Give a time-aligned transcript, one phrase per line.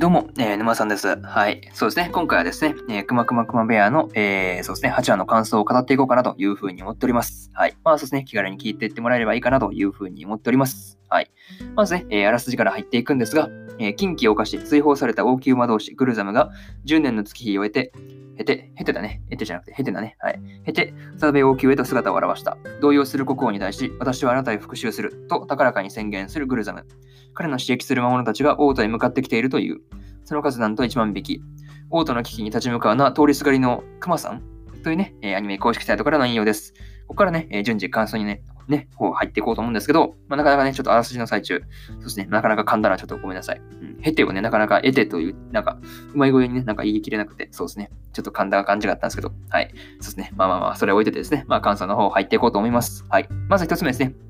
[0.00, 1.20] どうも、えー、沼さんです。
[1.20, 1.60] はい。
[1.74, 2.08] そうですね。
[2.10, 7.50] 今回はですね、えー、くまくまくまベアの、えー、そうですね、8話の感想を語っていこうかなというふうに思っております。
[7.52, 7.76] はい。
[7.84, 10.98] まあそうですね、気軽に聞いていってもらえればいいかなというふうに思っております。
[11.10, 11.30] はい。
[11.76, 13.50] まずね、えー、あらすじから入っていくんですが、
[13.80, 16.50] えー、近畿を犯し追放された王宮魔導士グルザムが
[16.86, 17.92] 10年の月日を終えて、
[18.36, 19.22] へて、へてだね。
[19.28, 20.16] へてじゃなくて、へてだね。
[20.18, 20.40] はい。
[20.64, 22.56] へて、再び王宮へと姿を現した。
[22.80, 25.26] 動揺する国王に対し、私はあなたへ復讐する。
[25.28, 26.86] と高らかに宣言するグルザム。
[27.34, 29.80] 彼の刺激する魔物たちが王都へ向かってきているという。
[30.24, 31.42] その数なんと1万匹。
[31.90, 34.42] 王都の危機に立ち向かうのは通りすがりのクマさん
[34.82, 36.72] というね、アニメ公式サイトからの引用です。
[37.06, 43.58] ここからね、順次感想にね、ね、こう入っていこうと思うんですけど、まあ、なかなかね、ちょっとあらすじの最中、そうですね、なかなか噛んだらちょっとごめんなさい。
[43.58, 45.78] うん、へてをね、なかなか得てという、なんか、
[46.14, 49.70] うまい声にね、なんか言い切れなくて、そうですね、ちょっと噛んだ感じがあったんですけど、はい。
[49.74, 53.04] そうですね、まあまあまあ、それを置いててですね、まあ感想の方入っていこうと思います。
[53.08, 53.28] はい。
[53.48, 54.29] まず一つ目ですね。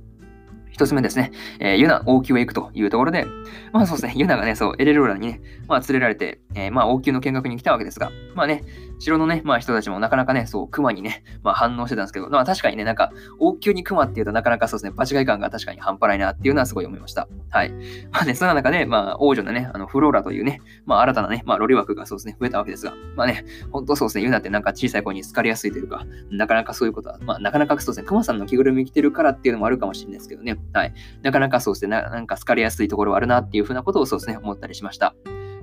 [0.80, 3.26] 一つ目ですね、えー、ユナ王宮へ行くというところで、
[3.70, 8.64] まあそうですね、ユナがね、そう、エレローラにね、まあ連れられて、えー、まあ王宮の見学に来たわけですが、まあね、
[8.98, 17.28] 城のね、まあ人たちもなかなかね、そう、熊にね、まあ反応してたんですけど、まあ確かにね、なんか、王宮に熊っていうとなかなかそうですね、場違い感が確かに半端ないなっていうのはすごい思いました。
[17.50, 17.70] はい。
[18.10, 30.94] まあね、その中で、まあ王女のね、あの、フローラというね、まあ新たなね、まあロリ枠がそうですね、増えたわけですが、まあね、本当そうですね、ユナってなんか小さい子に好かれやすいというか、なかなかそういうことは、まあなかなかそうですね、熊さんの着ぐるみ着てるからっていうのもあるかもしれないですけどね、はい。
[31.22, 35.14] なかなかそうですね、なんか好かれやすいところはあるなっていうふうなことをそうですね、思ったりしました。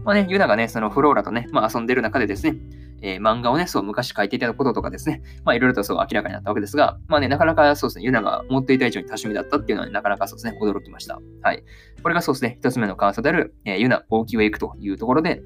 [0.04, 2.58] まあね、ユナがね、そのフローラとね、まあ遊んでる中でですね、
[3.02, 11.20] えー、漫画をね、そう、昔書いていたこととかですね、まあ、いろいろとそう明らかになったわけですが、まあね、なかなかそうですね、ユナが持っていた以上に多趣味だったっていうのは、ね、なかなかそうですね、驚きました。
[11.42, 11.64] はい。
[12.02, 15.42] これがそうですね、一つ目の感想である、えー、ユナ大きウェイクというところで、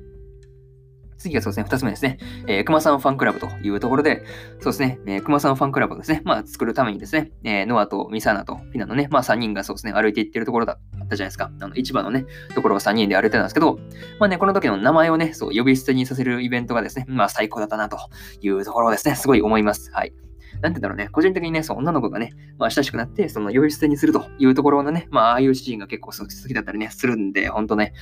[1.22, 4.26] 次がそうですね、二つ目ですね、えー、熊さんファンクラブというところで、
[4.60, 11.52] そうですね、えー、熊さんファンクラブをですね、まあ、作るためにですね、えー、ノアとミサナとフィナのね、まあ、3人がそうですね、歩いていってるところだったじゃないですか。
[11.62, 13.80] あの、市場のね、ところを3人で歩いてたんですけど、
[14.20, 17.98] まあね、この時の名前をね、そう、呼び捨てにさせるイベントがですね、まあ、最高だったなと
[18.42, 19.92] いうところですね、すごい思います。
[19.94, 20.14] はい。
[20.62, 27.94] なんて言うんだろうね、個人的にね、そう、女の子がね、まあ、親しくなって、その呼び捨てにするというところのね、まあ、ああいうシーンが結構好きだったりね、するんで、ほんとね、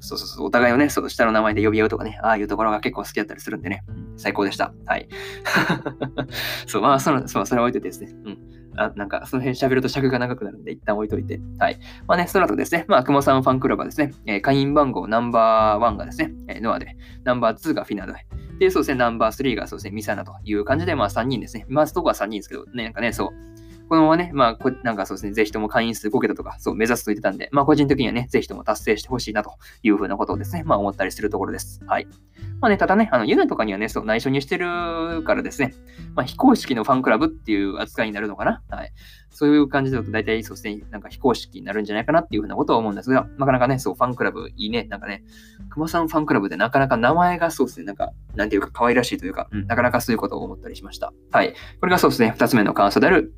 [0.00, 3.84] そうそうそう、お互いをね、その下の名前で呼び合うとかね、ああいうところが結構好きだったりするんでね、
[4.16, 4.72] 最高でした。
[4.86, 5.08] はい。
[6.66, 8.12] そう、まあ、その、そう、それは置いといてですね。
[8.24, 8.38] うん。
[8.76, 11.40] あなんか、その辺喋ると尺が長くなるんで、一旦置いといて。
[11.58, 11.78] はい。
[12.06, 18.26] まあね、その後ですね、まあ、熊さんファンクラブはですね、えー、会員番号ナンバーワンがですね、えー、ノアで、ナンバー2がフィナドで、
[18.58, 21.66] で、そうですね、ナンバー3がそうですね、ミサナという感じで、まあ3人ですね。
[21.68, 23.30] まずとこは3人ですけど、ね、なんかね、そう、
[23.90, 31.80] このままね、まあこ、なんかそうですね、ぜひとも会員数5桁とか、そう、目指すと言ってたんで、まあ、個人的にはね、ぜひとも達成してほしいなというふうなことをですね、まあ、思ったりするところです。
[31.88, 32.06] はい。
[32.60, 35.74] まあね、ただね、あの、ユナとかにはね、そう、内緒にしてるからですね、
[36.14, 38.62] まあ、非公式のファンクラブっていう扱いになるのかな。
[38.70, 38.92] はい。
[39.30, 44.84] そういう感じだと大体そうですね、なんか非公式になるんじゃないかなっていうふうなことは思うんですが、なかなかね、そう、ファンクラブいいね。
[44.84, 45.24] なんかね、
[45.68, 51.12] 熊さんファンクラブでなかなか名前がそうですね、なんか、なんていうか可愛らしいというか、うん、なかなかそういうことを思ったりしました。
[51.32, 51.54] はい。
[51.80, 53.32] これがそうですね、二つ目の感想である、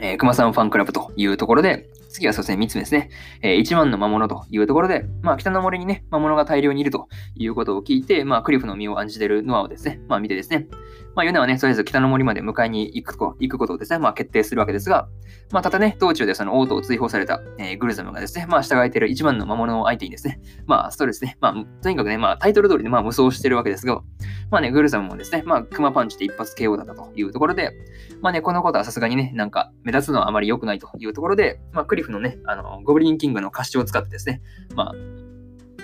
[0.00, 3.10] えー、熊さんファンクラブというところで、次はそうですね、3つ目ですね。
[3.42, 10.66] えー、1万の魔物というところで、まあ、北の森にね、魔物が大量にいるということを聞いて、まあ、クリフの身を案じているノアをですね、まあ、見てですね、
[11.14, 15.08] まあ、ユナはね、とりあえず北の森まで迎えに行く行くことをですね、まあ、決定するわけですが、
[15.50, 24.02] まあ、ただね、道中でその王都を追放された、えー、グルザムがですね、まあ、従えている1万の魔物を相手にですね、まあ、そうですね、まあ、とにかくね、まあ、タイトル通りで、まあ、無双してるわけですが、
[24.50, 27.72] まあね、グルザムもですね、まあ、クマパンチで一発 KO だったというところで、
[28.20, 34.42] まあね、このことはさすがにね、なんか、目立つのはあまり良くないというところで、まあ、クリフのね、あの、ゴブリンキングの歌詞を使ってですね、
[34.74, 34.94] まあ、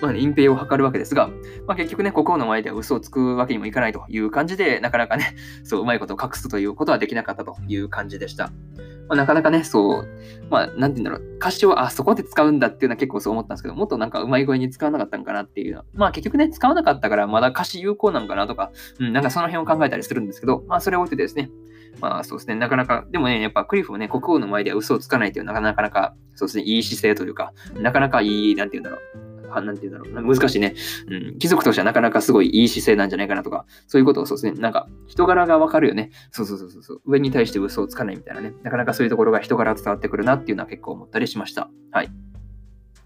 [0.00, 1.28] まあ、隠蔽を図るわけですが、
[1.66, 5.34] まあ、結局ね、国王の前では嘘をつくわけにもいかないという感じで、なかなかね、
[5.64, 8.50] そう、うまいことを隠すということはできなかったという感じでした。
[9.08, 10.08] まあ、なかなかね、そう、
[10.50, 21.50] まあ、なんて言うんだろう、歌詞を、あ、そこで使うんだっていうのは結構そう思ったんですけど、もっとなんかうまい声に使わなかったんかなっていうのは、まあ結局ね、使わなかったからまだ歌詞有効なのかなとか、うん、なんかその辺を考えたりするんですけど、まあそれを置いてですね、
[22.00, 30.34] まあそうですね、なかなか、でもね、やっぱクリフもね、国王の前では嘘をつかないというのは、なかなか、そうですね、いい姿勢というか、なかなかいい、なんて言うんだろう、なんて言うんだろう。
[30.34, 30.74] 難しいね。
[31.08, 31.38] うん。
[31.38, 34.60] 貴族としてはなかなかすごいいい姿勢なんじゃないかなとか、そういうことをそうですね。
[34.60, 36.10] なんか、人柄がわかるよね。
[36.30, 37.00] そうそうそうそう。
[37.06, 38.52] 上に対して嘘をつかないみたいなね。
[38.62, 41.70] なかなかそういうところが人柄伝わってくるなっていうのは結構思ったりしました。
[41.90, 42.10] はい。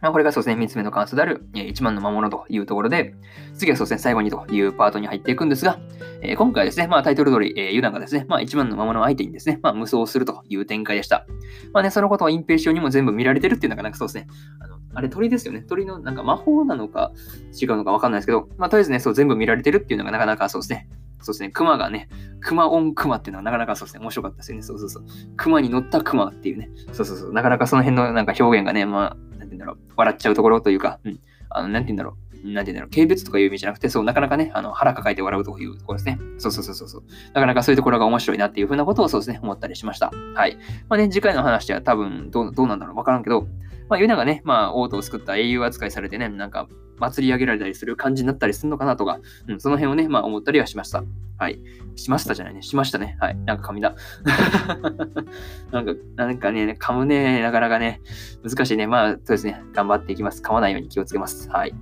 [0.03, 3.15] これがそうですね、3つ目の関数である1万の魔物というところで、
[3.55, 5.79] 次はそうですね、最後にというパートに入っていくんですが、
[6.23, 11.27] えー、今回ですね、まあタイトル通り、えー、ユダンがですね、まあ1万の魔物相手にですね、まあ無双するという展開でした。
[11.75, 14.27] まあね、そのことを隠蔽しようにも全部見られてるっていうのがなんかそうですね、
[14.61, 15.61] あのあれ鳥ですよね。
[15.63, 17.13] 鳥のなんか魔法なのか
[17.61, 20.89] 違うのかわかんないですけど、まあとりあえずね、そう全部見られてるっていうのがなかなかそうですね、
[21.23, 22.09] そうですね、熊がね、
[22.41, 24.63] 熊オン熊っていうのはなかなかそうですね、面白かったですよね。
[24.63, 25.05] そうそうそう。
[25.37, 29.30] 熊に乗った熊っていうね、そうそうそう、なかなかその辺のなんか表現がね、まあ、
[29.61, 31.21] 言うんだろう、笑っちゃうところというか、うん、
[31.51, 36.19] あの、なんて言うんだろう、なんていうんだろう、軽蔑とかいう意味じゃなくて、そう、なかなかね、あの、腹抱えて笑うというところですね。
[36.39, 37.03] そうそうそうそう。
[37.35, 40.11] なかなかそういうところが面白いなっていうふうなことをそうですね、思ったりしました。
[40.35, 40.57] はい。
[40.89, 43.47] まあね、次回の話では多分どう、どうなんだろう、わからんけど、
[43.89, 46.69] まあ、ユナがね、まあ、王都を救った英雄扱いされてね、なんか、
[47.01, 51.03] 祭り上げられたりする感じになったりするのかなとか、うん、その辺をね、まあ、思ったりはしました。
[51.39, 51.59] はい。
[51.97, 52.63] しましたじゃないね。
[52.63, 53.17] しましたね。
[53.19, 53.37] はい。
[53.37, 53.97] なんか噛みだ。
[55.73, 58.01] なんか、なんかね、噛むね、なかなかね、
[58.45, 58.87] 難しいね。
[58.87, 59.63] まあ、そうですね。
[59.73, 60.43] 頑張っていきます。
[60.43, 61.49] 噛まないように気をつけます。
[61.51, 61.75] はい。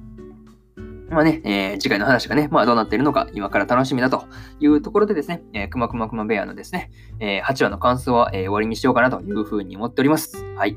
[1.10, 4.24] まあね、えー、次回の話がね、まあどうなっているのか、今から楽しみだと
[4.60, 6.90] いうところでですね、えー、くまくまくまベアのですね、
[7.20, 10.44] えー、8話の感想は、えー、終わりにしようかなというふうに思っております。
[10.56, 10.76] はい。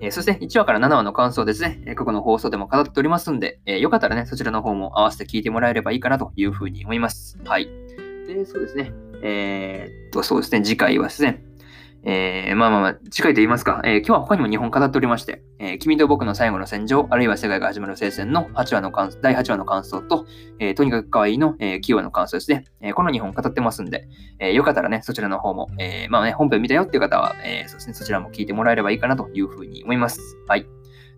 [0.00, 7.38] えー、そして1話から7話の感想ですね、過去の放送でも語っておりますんで、えー、よかったらね、そちらの方も合わせて聞いてもらえればいいかなというふうに思います。
[7.44, 7.68] はい。
[8.26, 8.92] で、そうですね。
[9.22, 11.42] えー、っと、そうですね、次回はですね、
[12.08, 20.24] えー、まあまあまあ、次回と言いますか、えー、今日は他にも2本語っておりまして、えー、君と僕の最後の戦場、あるいは世界が始まる聖戦の8話の感第8話の感想と、
[20.60, 22.64] えー、とにかく可愛いの、えー、9話の感想ですね。
[22.80, 24.06] えー、この2本語ってますんで、
[24.38, 30.20] えー、よかったらね、そちらの方も、えー、まあね、本編見たよっていう方は、えー、そうですね、そちらも聞いてもらえればいいかなというふうに思います。
[30.46, 30.66] はい。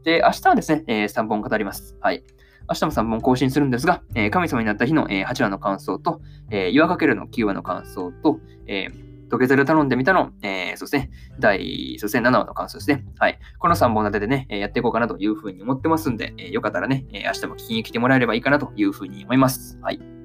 [0.04, 1.98] で、明日はですね、えー、3本語ります。
[2.00, 2.24] はい。
[2.66, 13.04] 明日も3本更新するんですが、えー、神様になった日の、えー、8話の感想と、えー、岩かけるの9話の感想と、えー、土下座で頼んでみたの、えー、そうですね、第、そうですね、7話の感想ですね。
[13.18, 13.38] はい。
[13.58, 19.78] この3本立てでね、やっていこうかなというふうに思ってますんで、えー、よかったらね、明日も聞きに来てもらえればいいかなというふうに思います。
[19.82, 20.17] はい。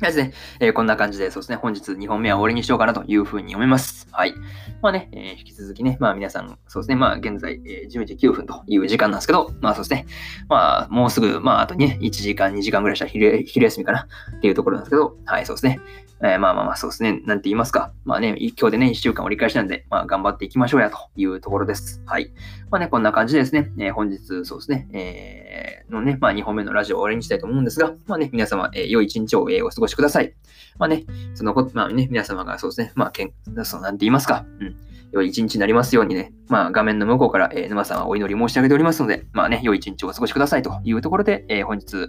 [0.00, 4.06] ですね、えー、こんな感じで、そうですね、本日2本目は終わりにしようかなというふうに思います。
[4.10, 4.34] はい。
[4.82, 10.06] まあね、えー、引き続きね、まあ皆さん、そうですね、まあ現在、えー、10時9分という時間なんですけど、まあそうですね、
[10.48, 14.06] まあもうすぐ、まああとね、1時間、2時間ぐらいしたら昼昼休みかな
[14.36, 15.80] っていうところなんですけど、はい、そうですね。
[16.22, 17.20] えー、まあまあまあ、そうですね。
[17.26, 17.92] なんて言いますか。
[18.04, 22.02] まあね、今日でね、1週間折り返しなんで、まあ頑張っていきましょうやというところです。
[22.06, 22.32] はい。
[22.70, 30.34] まあね、こんな感じでですね、えー、本日、そうですね、えー、のね、まあ2本目のラジオを終わりにしたいと思うんですが、まあね、皆様、えー、良い一日を、えー、お過ごしください。
[30.78, 31.04] まあね、
[31.34, 33.32] そのこと、まあね、皆様がそうですね、まあ、けん、
[33.64, 34.44] そう、なんて言いますか。
[34.60, 34.76] うん。
[35.12, 42.08] 良い一日になりますようにね、まあ画面の向こうから、えー、沼さんはお祈り申し上げておりますので、まあね、良い一日をお過ごしくださいというところで、えー、本日、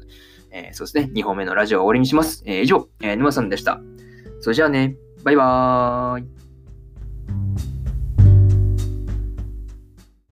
[0.51, 2.43] えー、そうですね、2本目のラジオを終わりにします。
[2.45, 3.79] え、以上、えー、沼さんでした。
[4.41, 6.46] それじゃあね、バイバーイ。